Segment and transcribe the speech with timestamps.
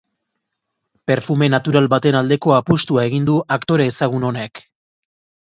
[1.11, 4.65] Perfume natural baten aldeko apustua egin du aktore ezagun honek.